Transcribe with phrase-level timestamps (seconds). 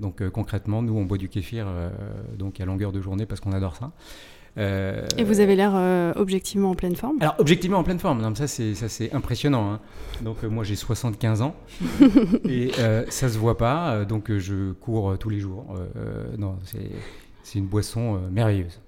[0.00, 1.66] Donc euh, concrètement, nous, on boit du kéfir
[2.38, 3.92] donc à longueur de journée parce qu'on adore ça.
[4.56, 8.48] Et vous avez l'air objectivement en pleine forme Alors objectivement en pleine forme, non, ça
[8.48, 9.72] c'est ça c'est impressionnant.
[9.72, 9.80] Hein.
[10.22, 11.54] Donc moi j'ai 75 ans
[12.44, 12.72] et
[13.08, 15.76] ça se voit pas, donc je cours tous les jours.
[16.38, 16.56] non,
[17.44, 18.80] c'est une boisson merveilleuse.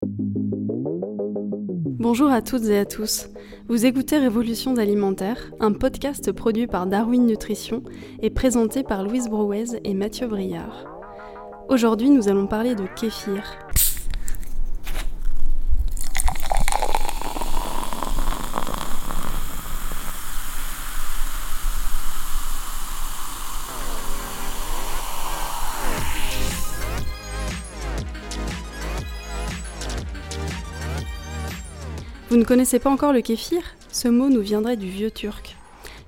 [2.01, 3.29] Bonjour à toutes et à tous.
[3.69, 7.83] Vous écoutez Révolutions alimentaires, un podcast produit par Darwin Nutrition
[8.23, 10.90] et présenté par Louise Brouez et Mathieu Briard.
[11.71, 13.45] Aujourd'hui, nous allons parler de kéfir,
[32.29, 33.61] Vous ne connaissez pas encore le kéfir?
[33.93, 35.57] Ce mot nous viendrait du vieux turc.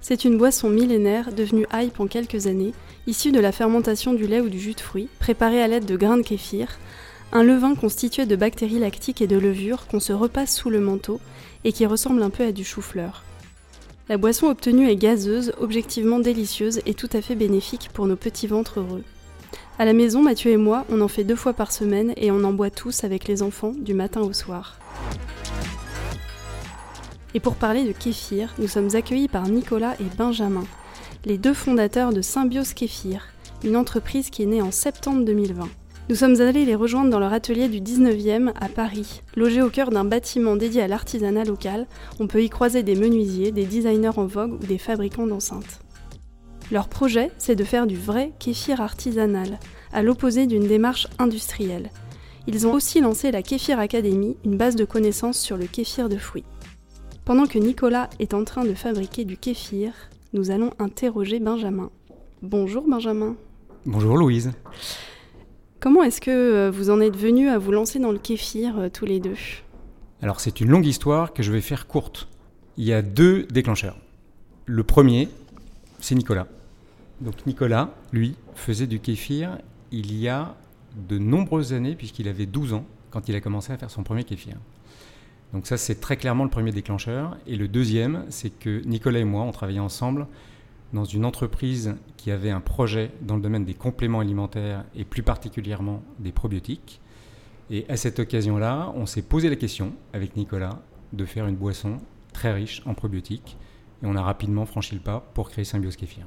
[0.01, 2.75] C'est une boisson millénaire devenue hype en quelques années,
[3.07, 5.97] issue de la fermentation du lait ou du jus de fruits, préparée à l'aide de
[5.97, 6.79] grains de kéfir,
[7.33, 11.21] un levain constitué de bactéries lactiques et de levures qu'on se repasse sous le manteau
[11.65, 13.25] et qui ressemble un peu à du chou-fleur.
[14.09, 18.47] La boisson obtenue est gazeuse, objectivement délicieuse et tout à fait bénéfique pour nos petits
[18.47, 19.05] ventres heureux.
[19.79, 22.45] À la maison, Mathieu et moi, on en fait deux fois par semaine et on
[22.45, 24.79] en boit tous avec les enfants du matin au soir.
[27.35, 30.65] Et pour parler de kéfir, nous sommes accueillis par Nicolas et Benjamin,
[31.25, 33.29] les deux fondateurs de Symbiose Kéfir,
[33.63, 35.69] une entreprise qui est née en septembre 2020.
[36.09, 39.23] Nous sommes allés les rejoindre dans leur atelier du 19e à Paris.
[39.37, 41.87] Logé au cœur d'un bâtiment dédié à l'artisanat local,
[42.19, 45.81] on peut y croiser des menuisiers, des designers en vogue ou des fabricants d'enceintes.
[46.73, 49.61] Leur projet, c'est de faire du vrai kéfir artisanal,
[49.93, 51.91] à l'opposé d'une démarche industrielle.
[52.49, 56.17] Ils ont aussi lancé la Kéfir Academy, une base de connaissances sur le kéfir de
[56.17, 56.45] fruits.
[57.25, 59.93] Pendant que Nicolas est en train de fabriquer du kéfir,
[60.33, 61.91] nous allons interroger Benjamin.
[62.43, 63.37] Bonjour Benjamin.
[63.85, 64.53] Bonjour Louise.
[65.81, 68.89] Comment est-ce que euh, vous en êtes venu à vous lancer dans le kéfir euh,
[68.89, 69.37] tous les deux?
[70.23, 72.29] Alors c'est une longue histoire que je vais faire courte.
[72.77, 73.99] Il y a deux déclencheurs.
[74.67, 75.29] Le premier,
[75.99, 76.47] c'est Nicolas.
[77.21, 79.59] Donc Nicolas, lui, faisait du kéfir
[79.91, 80.55] il y a
[81.09, 84.25] de nombreuses années, puisqu'il avait 12 ans quand il a commencé à faire son premier
[84.25, 84.57] kéfir.
[85.53, 87.37] Donc ça, c'est très clairement le premier déclencheur.
[87.47, 90.27] Et le deuxième, c'est que Nicolas et moi, on travaillait ensemble
[90.93, 95.23] dans une entreprise qui avait un projet dans le domaine des compléments alimentaires et plus
[95.23, 97.01] particulièrement des probiotiques.
[97.71, 101.99] Et à cette occasion-là, on s'est posé la question avec Nicolas de faire une boisson
[102.33, 103.57] très riche en probiotiques.
[104.03, 106.27] Et on a rapidement franchi le pas pour créer Symbiose Kéfir.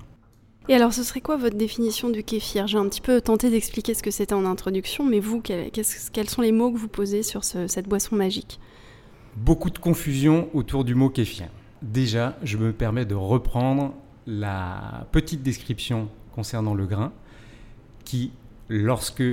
[0.67, 2.65] Et alors, ce serait quoi votre définition du kéfir?
[2.65, 6.41] J'ai un petit peu tenté d'expliquer ce que c'était en introduction, mais vous, quels, sont
[6.41, 8.59] les mots que vous posez sur cette boisson magique?
[9.35, 11.47] Beaucoup de confusion autour du mot kéfir.
[11.81, 13.93] Déjà, je me permets de reprendre
[14.25, 17.11] la petite description concernant le grain,
[18.05, 18.31] qui,
[18.69, 19.23] lorsque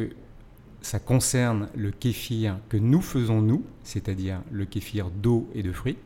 [0.80, 5.98] ça concerne le kéfir que nous faisons nous, c'est-à-dire le kéfir d'eau et de fruits,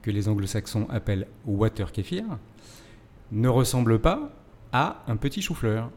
[0.00, 2.24] que les anglo-saxons appellent water kéfir,
[3.32, 4.32] ne ressemble pas
[4.72, 5.90] à un petit chou-fleur.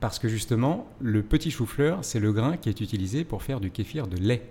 [0.00, 3.70] Parce que justement, le petit chou-fleur, c'est le grain qui est utilisé pour faire du
[3.70, 4.50] kéfir de lait.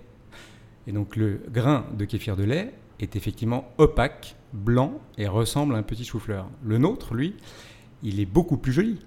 [0.86, 5.78] Et donc le grain de kéfir de lait est effectivement opaque, blanc et ressemble à
[5.78, 6.48] un petit chou-fleur.
[6.64, 7.34] Le nôtre, lui,
[8.02, 8.98] il est beaucoup plus joli.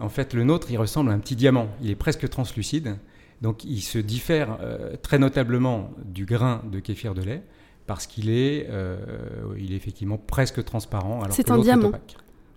[0.00, 1.68] En fait, le nôtre, il ressemble à un petit diamant.
[1.82, 2.96] Il est presque translucide.
[3.42, 7.42] Donc il se diffère euh, très notablement du grain de kéfir de lait
[7.86, 8.96] parce qu'il est, euh,
[9.58, 11.20] il est effectivement presque transparent.
[11.30, 11.92] C'est un diamant.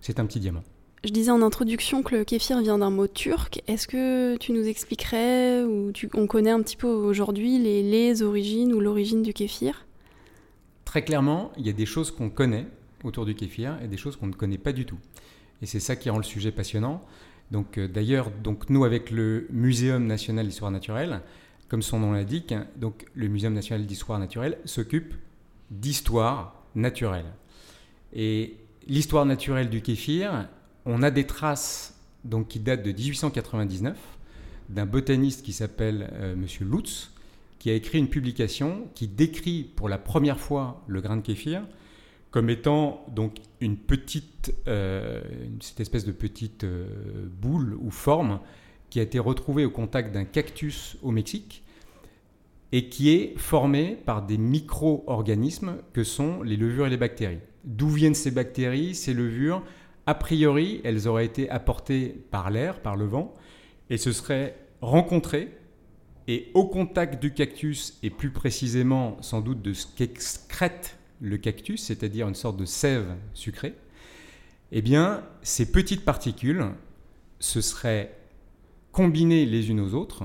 [0.00, 0.62] C'est un petit diamant.
[1.04, 3.62] Je disais en introduction que le kéfir vient d'un mot turc.
[3.68, 8.80] Est-ce que tu nous expliquerais, ou on connaît un petit peu aujourd'hui les, origines ou
[8.80, 9.86] l'origine du kéfir?
[10.84, 12.66] Très clairement, il y a des choses qu'on connaît
[13.04, 14.98] autour du kéfir et des choses qu'on ne connaît pas du tout.
[15.62, 17.04] Et c'est ça qui rend le sujet passionnant.
[17.52, 21.20] Donc, euh, d'ailleurs, donc nous avec le Muséum national d'histoire naturelle,
[21.68, 25.14] comme son nom l'indique, donc le Muséum national d'histoire naturelle s'occupe
[25.70, 27.26] d'histoire naturelle.
[28.12, 28.56] Et
[28.88, 30.48] l'histoire naturelle du kéfir,
[30.88, 31.94] on a des traces
[32.24, 33.96] donc, qui datent de 1899
[34.70, 36.10] d'un botaniste qui s'appelle M.
[36.20, 37.12] Euh, Monsieur Lutz,
[37.58, 41.62] qui a écrit une publication qui décrit pour la première fois le grain de kéfir
[42.30, 45.22] comme étant donc une petite, euh,
[45.60, 46.86] cette espèce de petite euh,
[47.40, 48.40] boule ou forme
[48.90, 51.64] qui a été retrouvée au contact d'un cactus au Mexique
[52.72, 57.40] et qui est formée par des micro-organismes que sont les levures et les bactéries.
[57.64, 59.62] D'où viennent ces bactéries, ces levures?
[60.08, 63.34] A priori, elles auraient été apportées par l'air, par le vent,
[63.90, 65.54] et se seraient rencontrées,
[66.26, 71.82] et au contact du cactus, et plus précisément sans doute de ce qu'excrète le cactus,
[71.82, 73.74] c'est-à-dire une sorte de sève sucrée,
[74.72, 76.64] eh bien, ces petites particules
[77.38, 78.16] se seraient
[78.92, 80.24] combinées les unes aux autres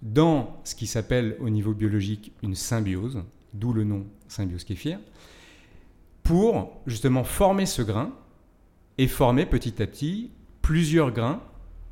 [0.00, 5.00] dans ce qui s'appelle au niveau biologique une symbiose, d'où le nom symbiose kéfir,
[6.22, 8.12] pour justement former ce grain
[8.98, 10.30] et former petit à petit
[10.60, 11.40] plusieurs grains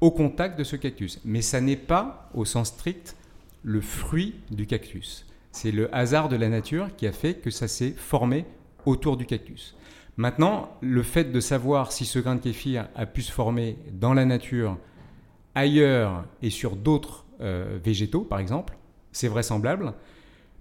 [0.00, 1.20] au contact de ce cactus.
[1.25, 3.17] Mais ça n'est pas, au sens strict,
[3.62, 5.25] le fruit du cactus.
[5.53, 8.44] C'est le hasard de la nature qui a fait que ça s'est formé
[8.85, 9.75] autour du cactus.
[10.19, 14.14] Maintenant, le fait de savoir si ce grain de kéfir a pu se former dans
[14.14, 14.79] la nature,
[15.55, 18.76] ailleurs et sur d'autres euh, végétaux, par exemple,
[19.12, 19.94] c'est vraisemblable.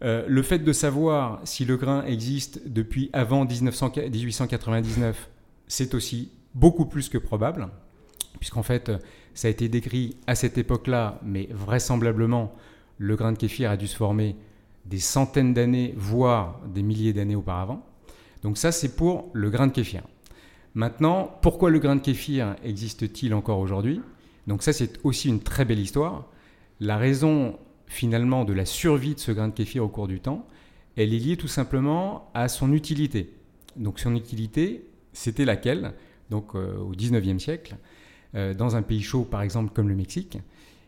[0.04, 5.30] Euh, le fait de savoir si le grain existe depuis avant 1899,
[5.68, 7.68] c'est aussi beaucoup plus que probable,
[8.40, 8.92] puisqu'en fait,
[9.34, 12.54] ça a été décrit à cette époque-là, mais vraisemblablement,
[12.98, 14.36] le grain de kéfir a dû se former
[14.86, 17.86] des centaines d'années, voire des milliers d'années auparavant.
[18.44, 20.04] Donc ça, c'est pour le grain de kéfir.
[20.76, 24.02] Maintenant, pourquoi le grain de kéfir existe-t-il encore aujourd'hui?
[24.48, 26.28] Donc ça, c'est aussi une très belle histoire.
[26.80, 27.58] La raison
[27.88, 30.46] finalement de la survie de ce grain de kéfir au cours du temps,
[30.96, 33.34] elle est liée tout simplement à son utilité.
[33.76, 35.94] Donc son utilité, c'était laquelle?
[36.30, 37.76] Donc euh, au 19e siècle,
[38.36, 40.38] euh, dans un pays chaud par exemple comme le Mexique,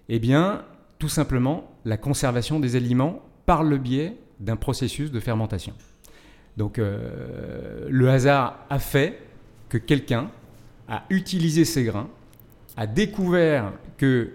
[0.09, 0.63] eh bien
[0.99, 5.73] tout simplement la conservation des aliments par le biais d'un processus de fermentation.
[6.57, 9.19] Donc euh, le hasard a fait
[9.69, 10.31] que quelqu'un
[10.87, 12.09] a utilisé ces grains,
[12.77, 14.31] a découvert que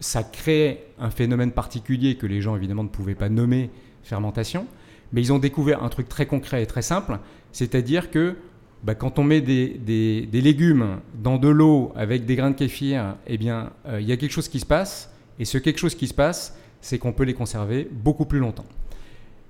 [0.00, 3.70] ça crée un phénomène particulier que les gens évidemment ne pouvaient pas nommer
[4.02, 4.66] fermentation,
[5.12, 7.18] mais ils ont découvert un truc très concret et très simple,
[7.52, 8.36] c'est-à-dire que
[8.82, 13.38] bah, quand on met des, légumes dans de l'eau avec des grains de kéfir, eh
[13.38, 16.08] bien, euh, il y a quelque chose qui se passe, et ce quelque chose qui
[16.08, 18.66] se passe, c'est qu'on peut les conserver beaucoup plus longtemps.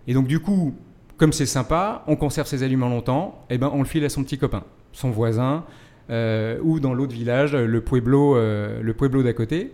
[0.07, 0.75] Et donc du coup,
[1.17, 4.23] comme c'est sympa, on conserve ses aliments longtemps, eh ben on le file à son
[4.23, 5.65] petit copain, son voisin,
[6.11, 9.73] euh, ou dans l'autre village, le pueblo, euh, le pueblo d'à côté.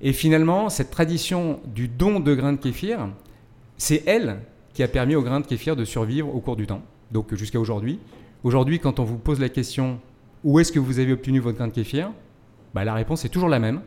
[0.00, 3.08] Et finalement, cette tradition du don de grains de kéfir,
[3.76, 4.38] c'est elle
[4.72, 7.58] qui a permis aux grains de kéfir de survivre au cours du temps, donc jusqu'à
[7.58, 7.98] aujourd'hui.
[8.44, 9.98] Aujourd'hui, quand on vous pose la question
[10.44, 12.12] où est-ce que vous avez obtenu votre grain de kéfir,
[12.72, 13.80] bah, la réponse est toujours la même,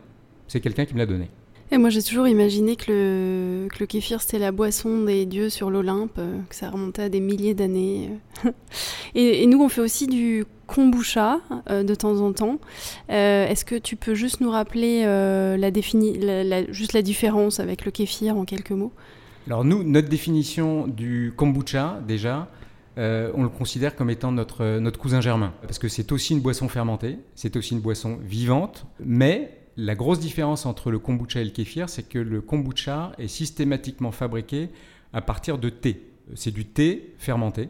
[0.50, 1.30] c'est quelqu'un qui me l'a donné.
[1.74, 5.50] Et moi, j'ai toujours imaginé que le, que le kéfir, c'était la boisson des dieux
[5.50, 8.10] sur l'Olympe, euh, que ça remontait à des milliers d'années.
[9.16, 11.40] et, nous, on fait aussi du kombucha
[11.70, 12.60] euh, de temps en temps.
[13.10, 16.20] Euh, est-ce que tu peux juste nous rappeler la, défini
[16.72, 18.92] juste la différence avec le kéfir en quelques mots?
[19.48, 22.50] Alors nous, notre définition du kombucha, déjà,
[22.98, 25.54] on le considère comme étant notre, notre cousin germain.
[25.62, 30.20] Parce que c'est aussi une boisson fermentée, c'est aussi une boisson vivante, mais la grosse
[30.20, 34.70] différence entre le kombucha et le kéfir, c'est que le kombucha est systématiquement fabriqué
[35.14, 36.08] à partir de thé.
[36.36, 37.70] C'est du thé fermenté.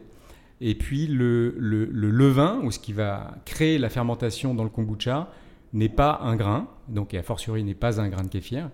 [0.60, 5.32] Et puis le, levain, ou ce qui va créer la fermentation dans le kombucha,
[5.72, 8.70] n'est pas un grain, donc et a fortiori n'est pas un grain de kéfir.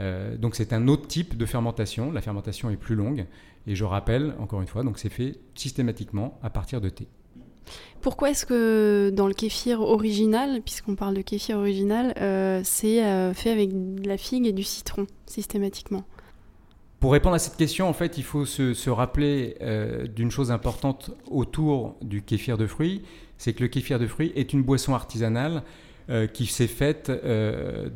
[0.00, 2.12] Euh, donc c'est un autre type de fermentation.
[2.12, 3.26] La fermentation est plus longue.
[3.66, 7.06] Et je rappelle, encore une fois, donc c'est fait systématiquement à partir de thé.
[8.00, 13.32] Pourquoi est-ce que dans le kéfir original, puisqu'on parle de kéfir original, euh, c'est euh,
[13.32, 16.04] fait avec de la figue et du citron systématiquement?
[16.98, 21.12] Pour répondre à cette question, en fait, il faut se, rappeler euh, d'une chose importante
[21.30, 23.02] autour du kéfir de fruits,
[23.38, 25.62] c'est que le kéfir de fruits est une boisson artisanale
[26.34, 27.10] qui s'est faite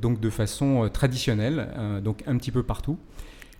[0.00, 2.96] donc de façon traditionnelle, donc un petit peu partout.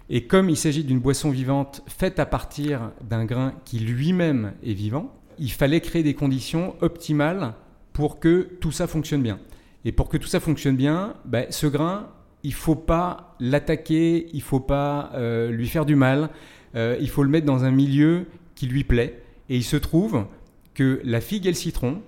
[0.09, 4.73] Et comme il s'agit d'une boisson vivante faite à partir d'un grain qui lui-même est
[4.73, 7.55] vivant, il fallait créer des conditions optimales
[7.93, 9.41] pour que tout ça fonctionne bien.
[9.85, 12.09] Et pour que tout ça fonctionne bien, ben, ce grain,
[12.43, 16.31] il faut pas l'attaquer, il faut pas euh, lui faire du mal,
[16.77, 19.23] euh, il faut le mettre dans un milieu qui lui plaît.
[19.49, 20.27] Et il se trouve
[20.75, 22.03] que la figue et le citron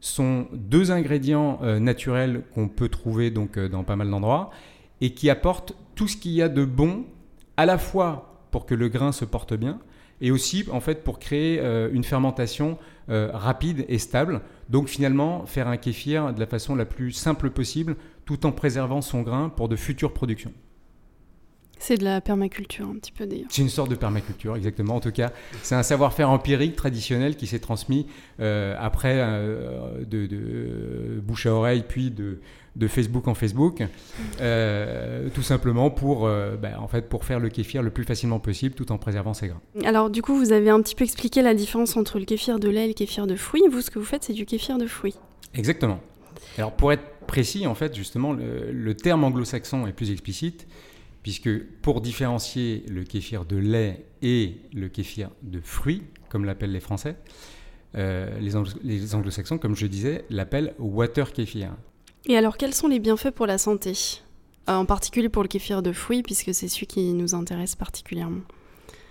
[0.00, 4.50] sont deux ingrédients euh, naturels qu'on peut trouver donc dans pas mal d'endroits
[5.00, 7.04] et qui apportent tout ce qu'il y a de bon
[7.56, 9.80] à la fois pour que le grain se porte bien,
[10.22, 12.78] et aussi en fait pour créer euh, une fermentation
[13.10, 14.40] euh, rapide et stable.
[14.70, 19.02] Donc finalement faire un kéfir de la façon la plus simple possible tout en préservant
[19.02, 20.52] son grain pour de futures productions.
[21.78, 23.48] C'est de la permaculture un petit peu d'ailleurs.
[23.50, 24.94] C'est une sorte de permaculture, exactement.
[24.94, 25.32] En tout cas,
[25.64, 28.06] c'est un savoir-faire empirique traditionnel qui s'est transmis
[28.38, 29.16] euh, après
[30.06, 32.38] de, bouche à oreille, puis de,
[32.74, 33.82] de Facebook en Facebook,
[34.40, 38.38] euh, tout simplement pour, euh, bah, en fait, pour faire le kéfir le plus facilement
[38.38, 39.60] possible tout en préservant ses grains.
[39.84, 42.68] Alors du coup, vous avez un petit peu expliqué la différence entre le kéfir de
[42.68, 43.62] lait et le kéfir de fruits.
[43.70, 45.16] Vous, ce que vous faites, c'est du kéfir de fruits.
[45.54, 46.00] Exactement.
[46.56, 50.66] Alors pour être précis, en fait, justement, le, terme anglo-saxon est plus explicite,
[51.22, 51.50] puisque
[51.82, 57.16] pour différencier le kéfir de lait et le kéfir de fruits, comme l'appellent les Français,
[57.96, 58.52] euh, les,
[58.82, 61.72] les anglo-saxons, comme je disais, l'appellent water kéfir.
[62.26, 63.94] Et alors, quels sont les bienfaits pour la santé?
[64.68, 68.42] En particulier pour le kéfir de fruits, puisque c'est celui qui nous intéresse particulièrement.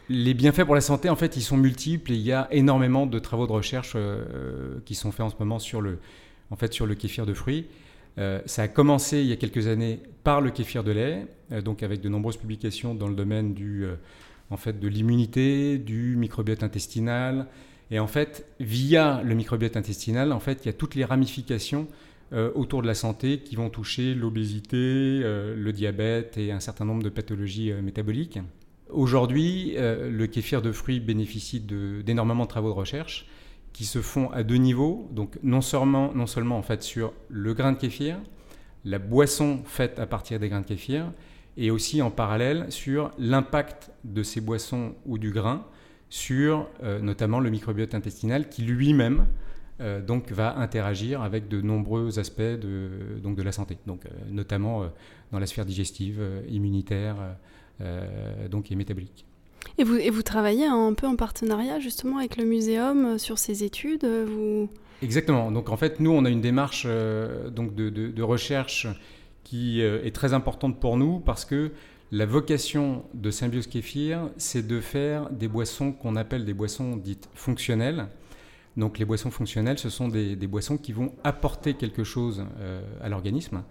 [0.07, 3.05] Les bienfaits pour la santé, en fait, ils sont multiples et il y a énormément
[3.05, 5.99] de travaux de recherche euh, qui sont faits en ce moment sur le,
[6.51, 7.67] en fait, sur le kéfir de fruits.
[8.17, 11.61] Euh, ça a commencé il y a quelques années par le kéfir de lait, euh,
[11.61, 13.85] donc avec de nombreuses publications dans le domaine du,
[14.49, 17.47] en fait, de l'immunité, du microbiote intestinal.
[17.89, 21.87] Et en fait, via le microbiote intestinal, en fait, il y a toutes les ramifications
[22.31, 27.09] autour de la santé qui vont toucher l'obésité, le diabète et un certain nombre de
[27.09, 28.39] pathologies métaboliques.
[28.91, 33.25] Aujourd'hui, euh, le kéfir de fruits bénéficie d'énormément de, travaux de recherche
[33.71, 35.09] qui se font à deux niveaux.
[35.13, 38.17] Donc non seulement, non seulement en fait sur le grain de kéfir,
[38.83, 41.09] la boisson faite à partir des grains de kéfir,
[41.55, 45.65] et aussi en parallèle sur l'impact de ces boissons ou du grain
[46.09, 49.25] sur euh, notamment le microbiote intestinal qui lui-même
[49.81, 54.85] euh, donc va interagir avec de nombreux aspects de, donc de la santé, donc notamment
[55.31, 57.17] dans la sphère digestive, immunitaire,
[57.81, 59.25] euh, donc et métabolique.
[59.77, 63.39] Et vous, et vous travaillez un peu en partenariat justement avec le muséum euh, sur
[63.39, 64.69] ces études euh, vous...
[65.01, 65.51] Exactement.
[65.51, 68.87] Donc en fait, nous, on a une démarche donc de, de, recherche
[69.43, 71.71] qui est très importante pour nous parce que
[72.11, 77.29] la vocation de Symbiose Kéfir, c'est de faire des boissons qu'on appelle des boissons dites
[77.33, 78.09] fonctionnelles.
[78.77, 82.45] Donc les boissons fonctionnelles, ce sont des, boissons qui vont apporter quelque chose
[83.01, 83.63] à l'organisme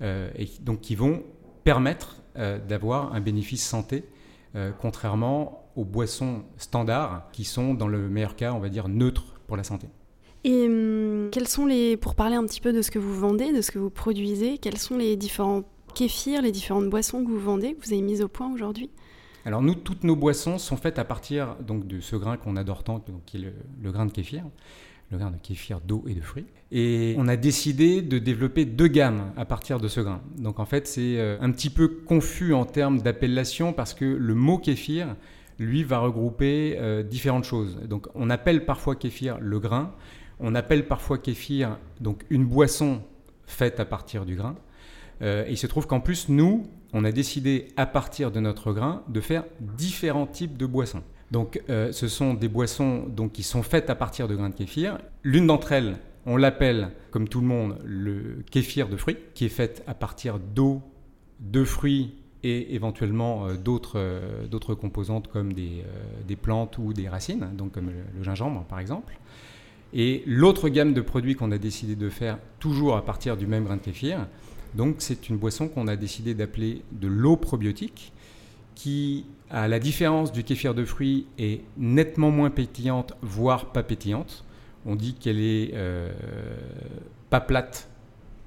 [0.00, 1.22] et donc qui vont
[1.68, 4.04] permettre euh, d'avoir un bénéfice santé,
[4.54, 9.40] euh, contrairement aux boissons standards qui sont, dans le meilleur cas, on va dire, neutres
[9.46, 9.88] pour la santé.
[10.44, 13.52] Et hum, quels sont les, pour parler un petit peu de ce que vous vendez,
[13.52, 15.62] de ce que vous produisez, quels sont les différents
[15.94, 18.88] kéfirs, les différentes boissons que vous vendez, que vous avez mises au point aujourd'hui?
[19.48, 22.84] Alors nous, toutes nos boissons sont faites à partir donc, de ce grain qu'on adore
[22.84, 23.52] tant, qui est le,
[23.82, 24.44] le grain de kéfir
[25.10, 26.46] le grain de kéfir d'eau et de fruits.
[26.70, 30.20] Et on a décidé de développer deux gammes à partir de ce grain.
[30.36, 34.34] Donc en fait, c'est euh, un petit peu confus en termes d'appellation parce que le
[34.34, 35.16] mot kéfir,
[35.58, 37.80] lui, va regrouper euh, différentes choses.
[37.88, 39.94] Donc on appelle parfois kéfir le grain,
[40.40, 43.00] on appelle parfois kéfir donc une boisson
[43.46, 44.56] faite à partir du grain.
[45.22, 49.02] Euh, il se trouve qu'en plus, nous, on a décidé à partir de notre grain
[49.08, 51.02] de faire différents types de boissons.
[51.30, 54.54] Donc, euh, ce sont des boissons donc, qui sont faites à partir de grains de
[54.54, 54.98] kéfir.
[55.22, 59.50] L'une d'entre elles, on l'appelle, comme tout le monde, le kéfir de fruits, qui est
[59.50, 60.82] fait à partir d'eau,
[61.40, 65.84] de fruits et éventuellement euh, d'autres, composantes comme des,
[66.40, 69.18] plantes ou des racines, donc comme le, gingembre par exemple.
[69.92, 73.64] Et l'autre gamme de produits qu'on a décidé de faire toujours à partir du même
[73.64, 74.26] grain de kéfir,
[74.74, 78.12] donc c'est une boisson qu'on a décidé d'appeler de l'eau probiotique,
[78.74, 84.44] qui à la différence du kéfir de fruits, est nettement moins pétillante, voire pas pétillante.
[84.86, 86.12] On dit qu'elle est euh,
[87.30, 87.88] pas plate,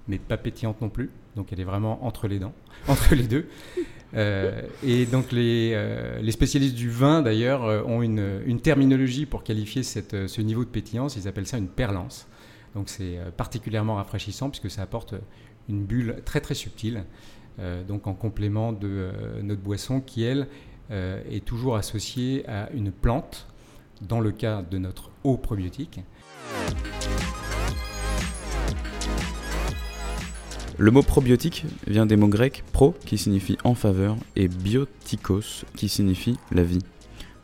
[0.07, 1.09] mais pas pétillante non plus.
[1.35, 2.53] Donc elle est vraiment entre les dents,
[2.87, 3.47] entre les deux.
[4.13, 9.83] Euh, et donc les, euh, les, spécialistes du vin, d'ailleurs, ont une, terminologie pour qualifier
[9.83, 11.15] ce niveau de pétillance.
[11.15, 12.27] Ils appellent ça une perlance.
[12.75, 15.15] Donc c'est particulièrement rafraîchissant puisque ça apporte
[15.69, 17.03] une bulle très très subtile.
[17.87, 20.47] donc en complément de notre boisson qui, elle,
[20.91, 23.47] euh, est toujours associé à une plante,
[24.01, 26.01] dans le cas de notre eau probiotique.
[30.77, 35.87] Le mot probiotique vient des mots grecs pro qui signifie en faveur et biotikos qui
[35.87, 36.79] signifie la vie.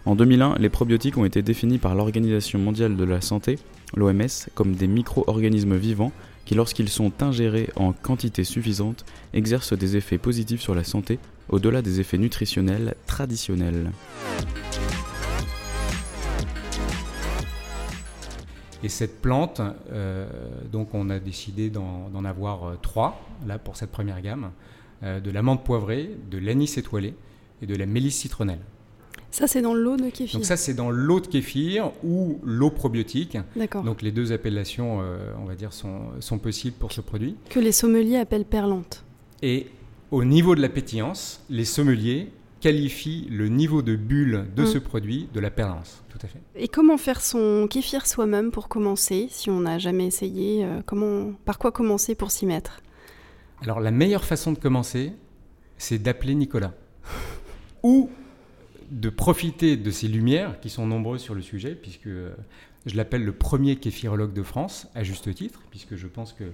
[0.08, 3.60] En 2001, les probiotiques ont été définis par l'Organisation mondiale de la santé,
[3.94, 6.14] l'OMS, comme des micro-organismes vivants
[6.46, 11.82] qui, lorsqu'ils sont ingérés en quantité suffisante, exercent des effets positifs sur la santé au-delà
[11.82, 13.92] des effets nutritionnels traditionnels.
[18.84, 19.60] Et cette plante,
[19.92, 20.26] euh,
[20.72, 24.52] donc on a décidé d'en avoir euh, trois, là pour cette première gamme,
[25.04, 27.14] euh, de l'amande poivrée, de l'anis étoilé
[27.62, 28.62] et de la mélisse citronnelle.
[29.32, 30.40] Ça, c'est dans l'eau de kéfir.
[30.40, 33.38] Donc ça, c'est dans l'eau de kéfir ou l'eau probiotique.
[33.56, 33.84] D'accord.
[33.84, 35.00] Donc les deux appellations,
[35.40, 37.36] on va dire, sont, sont, possibles pour ce produit.
[37.50, 39.04] Que les sommeliers appellent perlante.
[39.44, 39.68] Et
[40.12, 44.68] au niveau de la pétillance, les sommeliers qualifient le niveau de bulle de mm.
[44.68, 46.04] ce produit de la perlance.
[46.10, 46.40] Tout à fait.
[46.56, 51.34] Et comment faire son kéfir soi-même pour commencer, si on n'a jamais essayé euh, comment,
[51.46, 52.82] Par quoi commencer pour s'y mettre?
[53.62, 55.14] Alors la meilleure façon de commencer,
[55.78, 56.74] c'est d'appeler Nicolas.
[57.84, 58.10] Ou
[58.92, 62.34] de profiter de ces lumières qui sont nombreuses sur le sujet, puisque euh,
[62.86, 66.46] je l'appelle le premier kéfirologue de France, à juste titre, puisque je pense que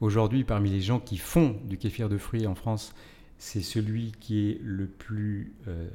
[0.00, 2.94] Aujourd'hui, parmi les gens qui font du kéfir de fruits en France,
[3.36, 5.88] c'est celui qui est le plus euh,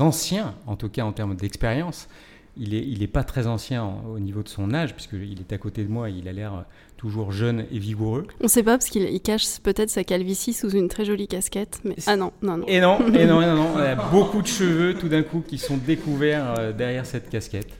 [0.00, 2.08] ancien, en tout cas en termes d'expérience.
[2.56, 5.84] il n'est il pas très ancien au niveau de son âge, puisqu'il est à côté
[5.84, 6.64] de moi, il a l'air
[7.02, 8.28] toujours jeune et vigoureux.
[8.40, 11.80] On ne sait pas, parce qu'il cache peut-être sa calvitie sous une très jolie casquette.
[11.82, 11.96] Mais...
[12.06, 12.66] Ah non, non, non.
[12.68, 13.70] Et non, et non, et non, non.
[13.78, 17.28] Il y a beaucoup de cheveux tout d'un coup qui sont découverts euh, derrière cette
[17.28, 17.72] casquette.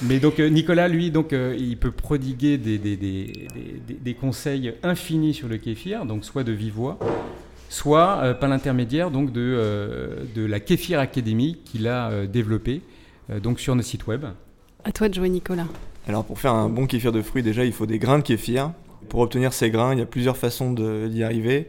[0.00, 3.30] Mais donc euh, Nicolas, lui, donc, euh, il peut prodiguer des, des, des,
[4.00, 6.98] des, conseils infinis sur le kéfir, donc soit de vive voix,
[7.68, 12.80] soit par l'intermédiaire donc de, de la Kéfir Academy qu'il a développée
[13.42, 14.24] donc sur notre site web.
[14.84, 15.66] À toi de jouer, Nicolas.
[16.10, 18.72] Alors pour faire un bon kéfir de fruits, déjà il faut des grains de kéfir.
[19.08, 21.68] Pour obtenir ces grains, il y a plusieurs façons d'y arriver.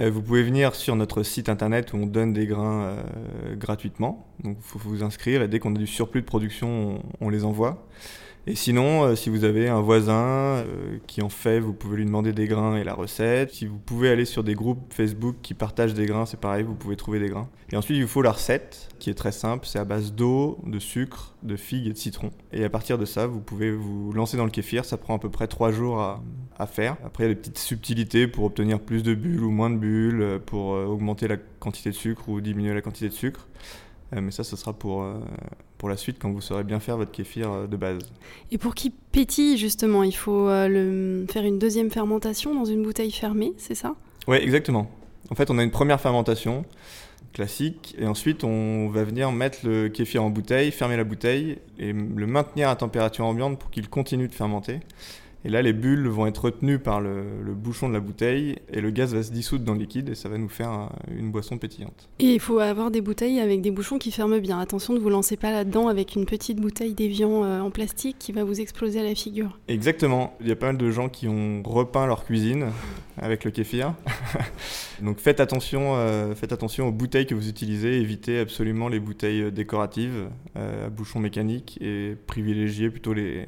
[0.00, 4.26] Euh, vous pouvez venir sur notre site internet où on donne des grains euh, gratuitement.
[4.42, 7.44] Donc il faut vous inscrire et dès qu'on a du surplus de production, on les
[7.44, 7.86] envoie.
[8.46, 12.06] Et sinon, euh, si vous avez un voisin euh, qui en fait, vous pouvez lui
[12.06, 13.52] demander des grains et la recette.
[13.52, 16.74] Si vous pouvez aller sur des groupes Facebook qui partagent des grains, c'est pareil, vous
[16.74, 17.48] pouvez trouver des grains.
[17.72, 19.66] Et ensuite, il vous faut la recette, qui est très simple.
[19.66, 22.30] C'est à base d'eau, de sucre, de figues et de citron.
[22.52, 24.86] Et à partir de ça, vous pouvez vous lancer dans le kéfir.
[24.86, 26.22] Ça prend à peu près 3 jours à,
[26.58, 26.96] à faire.
[27.04, 29.76] Après, il y a des petites subtilités pour obtenir plus de bulles ou moins de
[29.76, 33.46] bulles, euh, pour augmenter la quantité de sucre ou diminuer la quantité de sucre.
[34.12, 35.04] Mais ça, ce sera pour
[35.78, 38.02] pour la suite quand vous saurez bien faire votre kéfir euh, de base.
[38.50, 42.82] Et pour qu'il pétille justement, il faut euh, le, faire une deuxième fermentation dans une
[42.82, 43.94] bouteille fermée, c'est ça?
[44.26, 44.90] Oui, exactement.
[45.30, 46.64] En fait, on a une première fermentation
[47.32, 51.92] classique et ensuite on va venir mettre le kéfir en bouteille, fermer la bouteille et
[51.92, 54.80] le maintenir à température ambiante pour qu'il continue de fermenter.
[55.48, 57.24] Et là, les bulles vont être retenues par le,
[57.54, 60.28] bouchon de la bouteille et le gaz va se dissoudre dans le liquide et ça
[60.28, 62.10] va nous faire une boisson pétillante.
[62.18, 64.60] Et il faut avoir des bouteilles avec des bouchons qui ferment bien.
[64.60, 68.32] Attention, ne vous lancez pas là-dedans avec une petite bouteille d'évian euh, en plastique qui
[68.32, 69.58] va vous exploser à la figure.
[69.68, 70.36] Exactement.
[70.42, 72.66] Il y a pas mal de gens qui ont repeint leur cuisine
[73.16, 73.94] avec le kéfir.
[75.02, 78.02] Donc faites attention, euh, faites attention aux bouteilles que vous utilisez.
[78.02, 80.28] Évitez absolument les bouteilles décoratives
[80.58, 83.46] euh, à bouchon mécanique et privilégiez plutôt les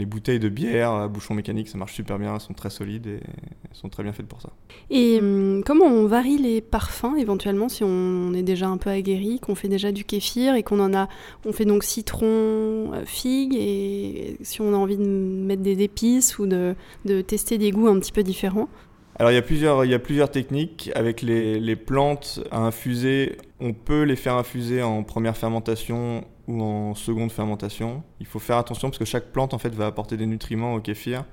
[0.00, 3.06] les bouteilles de bière à bouchon mécanique, ça marche super bien, elles sont très solides
[3.06, 4.48] et elles sont très bien faites pour ça.
[4.88, 9.38] Et hum, comment on varie les parfums éventuellement si on est déjà un peu aguerri,
[9.40, 11.08] qu'on fait déjà du kéfir et qu'on en a,
[11.44, 16.38] on fait donc citron, euh, figue et si on a envie de mettre des épices
[16.38, 18.68] ou de, de tester des goûts un petit peu différents?
[19.18, 20.90] Alors il y, a plusieurs, il y a plusieurs techniques.
[20.94, 26.62] Avec les, les, plantes à infuser, on peut les faire infuser en première fermentation ou
[26.62, 28.02] en seconde fermentation.
[28.20, 30.80] Il faut faire attention parce que chaque plante en fait va apporter des nutriments au
[30.80, 31.24] kéfir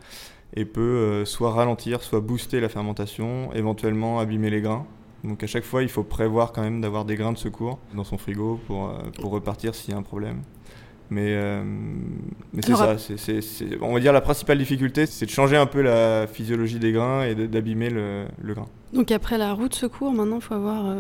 [0.56, 4.86] et peut euh, soit ralentir, soit booster la fermentation, éventuellement abîmer les grains.
[5.24, 8.04] Donc à chaque fois, il faut prévoir quand même d'avoir des grains de secours dans
[8.04, 10.42] son frigo pour, euh, pour repartir s'il y a un problème.
[11.10, 11.64] Mais, euh,
[12.54, 12.98] mais c'est ça,
[13.82, 17.24] on va dire la principale difficulté, c'est de changer un peu la physiologie des grains
[17.24, 18.66] et d'abîmer le, le, grain.
[18.92, 20.94] Donc après la roue de secours, maintenant, il faut avoir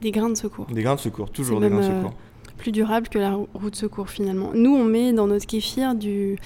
[0.00, 0.66] des grains de secours.
[0.66, 2.14] Des grains de secours, toujours des grains de secours
[2.56, 4.50] plus durable que la roue de secours finalement.
[4.54, 6.36] Nous, on met dans notre kéfir du...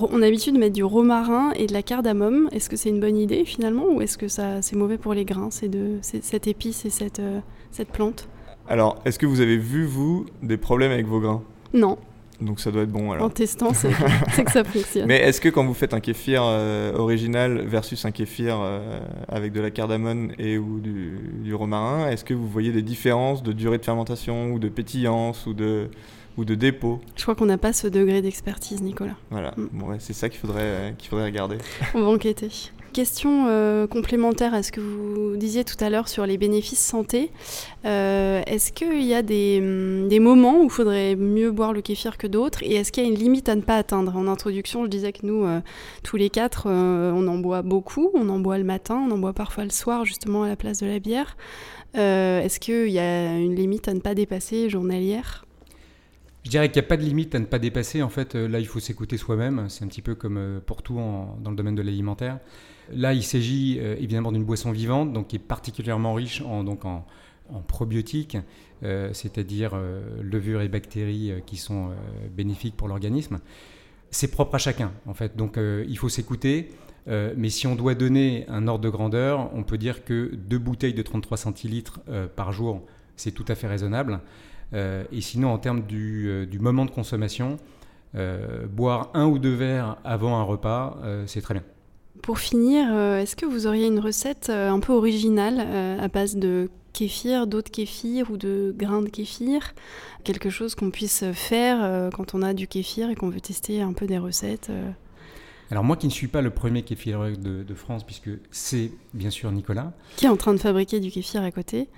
[0.00, 2.48] On a l'habitude de mettre du romarin et de la cardamome.
[2.52, 5.24] Est-ce que c'est une bonne idée finalement ou est-ce que ça c'est mauvais pour les
[5.24, 8.28] grains, c'est de cette épice et cette, euh, cette plante?
[8.68, 11.42] Alors, est-ce que vous avez vu, vous, des problèmes avec vos grains?
[11.74, 11.98] Non.
[12.40, 13.26] Donc ça doit être bon alors.
[13.26, 15.06] En testant, c'est que ça fonctionne.
[15.06, 19.52] Mais est-ce que quand vous faites un kéfir euh, original versus un kéfir euh, avec
[19.52, 23.78] de la cardamone et ou du, romarin, est-ce que vous voyez des différences de durée
[23.78, 25.88] de fermentation ou de pétillance ou de
[26.36, 27.00] ou de dépôt?
[27.16, 29.16] Je crois qu'on n'a pas ce degré d'expertise, Nicolas.
[29.30, 29.68] Voilà, mm.
[29.72, 31.58] bon, c'est ça qu'il faudrait, euh, qu'il faudrait regarder.
[31.94, 32.48] On va enquêter.
[32.92, 37.30] Question euh, complémentaire à ce que vous disiez tout à l'heure sur les bénéfices santé.
[37.84, 42.18] Euh, est-ce qu'il y a hum, des, moments où il faudrait mieux boire le kéfir
[42.18, 42.64] que d'autres?
[42.64, 44.16] Et est-ce qu'il y a une limite à ne pas atteindre?
[44.16, 45.60] En introduction, je disais que nous, euh,
[46.02, 48.10] tous les quatre, on en boit beaucoup.
[48.14, 50.78] On en boit le matin, on en boit parfois le soir, justement à la place
[50.78, 51.36] de la bière.
[51.94, 55.46] est-ce qu'il y a une limite à ne pas dépasser journalière?
[56.42, 58.02] Je dirais qu'il n'y a pas de limite à ne pas dépasser.
[58.02, 59.66] En fait, là, il faut s'écouter soi-même.
[59.68, 62.38] C'est un petit peu comme pour tout dans le domaine de l'alimentaire.
[62.92, 66.84] Là, il s'agit euh, évidemment d'une boisson vivante, donc qui est particulièrement riche en, donc
[66.84, 67.04] en,
[67.66, 68.36] probiotiques,
[68.84, 71.90] euh, c'est-à-dire euh, levures et bactéries qui sont
[72.32, 73.40] bénéfiques pour l'organisme.
[74.10, 75.36] C'est propre à chacun, en fait.
[75.36, 76.70] Donc, il faut s'écouter.
[77.06, 80.94] mais si on doit donner un ordre de grandeur, on peut dire que deux bouteilles
[80.94, 82.00] de 33 centilitres
[82.34, 82.82] par jour,
[83.16, 84.20] c'est tout à fait raisonnable.
[84.72, 87.56] et sinon, en termes du, du moment de consommation,
[88.72, 91.64] boire un ou deux verres avant un repas, c'est très bien.
[92.22, 96.08] Pour finir, euh, est-ce que vous auriez une recette euh, un peu originale euh, à
[96.08, 99.74] base de kéfir, d'autres kéfirs ou de grains de kéfir?
[100.22, 103.94] Quelque chose qu'on puisse faire quand on a du kéfir et qu'on veut tester un
[103.94, 104.70] peu des recettes
[105.70, 109.30] Alors moi qui ne suis pas le premier kéfir de, de France, puisque c'est bien
[109.30, 109.92] sûr Nicolas.
[110.16, 111.88] Qui est en train de fabriquer du kéfir à côté.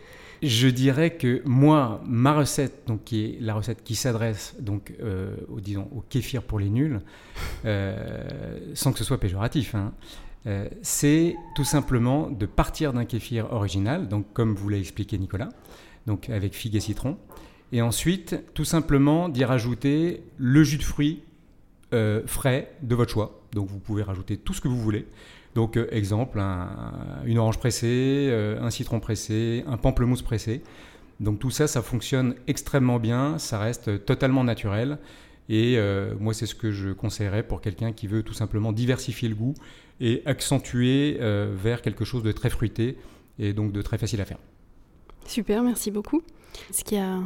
[0.42, 5.36] Je dirais que moi, ma recette, donc qui est la recette qui s'adresse donc euh,
[5.48, 7.00] au, disons, au kéfir pour les nuls,
[7.64, 9.92] euh, sans que ce soit péjoratif, hein,
[10.46, 15.50] euh, c'est tout simplement de partir d'un kéfir original, donc comme vous l'a expliqué Nicolas,
[16.08, 17.16] donc avec figue et citron,
[17.70, 21.22] et ensuite tout simplement d'y rajouter le jus de fruits
[22.26, 23.41] frais de votre choix.
[23.52, 25.06] Donc vous pouvez rajouter tout ce que vous voulez.
[25.54, 26.40] Donc, euh, exemple,
[27.26, 30.62] une orange pressée, euh, un citron pressé, un pamplemousse pressé.
[31.20, 34.98] Donc tout ça, ça fonctionne extrêmement bien, ça reste totalement naturel.
[35.48, 39.28] Et euh, moi, c'est ce que je conseillerais pour quelqu'un qui veut tout simplement diversifier
[39.28, 39.54] le goût
[40.00, 42.96] et accentuer vers quelque chose de très fruité
[43.38, 44.38] et donc de très facile à faire.
[45.26, 46.22] Super, merci beaucoup.
[46.70, 47.20] Est-ce qu'il y a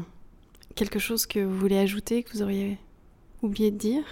[0.75, 2.77] quelque chose que vous voulez ajouter, que vous auriez
[3.41, 4.05] oublié de dire?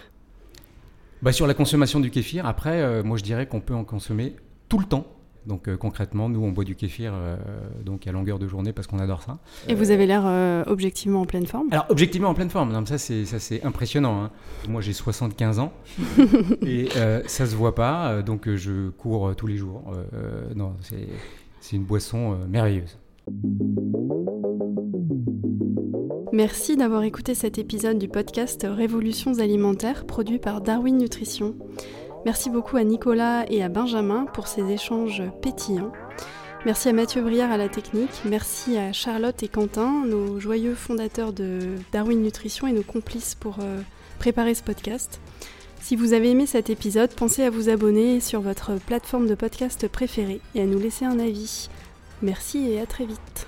[1.23, 4.37] Bah, sur la consommation du kéfir, après, euh, moi je dirais qu'on peut en consommer
[4.69, 5.07] tout le temps.
[5.47, 7.37] Donc euh, concrètement, nous on boit du kéfir euh,
[7.85, 9.39] donc à longueur de journée parce qu'on adore ça.
[9.69, 10.25] Et vous avez l'air
[10.67, 11.69] objectivement en pleine forme?
[11.71, 14.23] Alors objectivement en pleine forme, non, ça c'est ça c'est impressionnant.
[14.23, 14.31] Hein.
[14.69, 15.73] Moi j'ai 75 ans
[16.63, 16.89] et
[17.27, 19.93] ça se voit pas, donc je cours tous les jours.
[20.57, 20.77] non,
[21.61, 22.99] c'est une boisson merveilleuse.
[26.35, 31.55] Merci d'avoir écouté cet épisode du podcast Révolutions alimentaires produit par Darwin Nutrition.
[32.25, 35.93] Merci beaucoup à Nicolas et à Benjamin pour ces échanges pétillants.
[36.67, 38.23] Merci à Mathieu Briard à la technique.
[38.25, 43.59] Merci à Charlotte et Quentin, nos joyeux fondateurs de Darwin Nutrition et nos complices pour
[43.61, 43.81] euh,
[44.19, 45.21] préparer ce podcast.
[45.83, 49.87] Si vous avez aimé cet épisode, pensez à vous abonner sur votre plateforme de podcast
[49.87, 51.69] préférée et à nous laisser un avis.
[52.23, 53.47] Merci et à très vite.